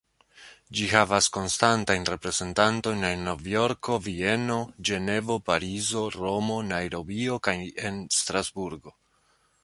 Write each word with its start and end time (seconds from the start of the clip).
Ĝi 0.77 0.85
havas 0.91 1.25
konstantajn 1.33 2.05
reprezentantojn 2.11 3.03
en 3.09 3.21
Novjorko, 3.27 3.97
Vieno, 4.05 4.57
Ĝenevo, 4.89 5.35
Parizo, 5.49 6.01
Romo, 6.15 6.57
Najrobio 6.71 7.37
kaj 7.49 7.55
en 7.91 8.01
Strasburgo. 8.21 8.95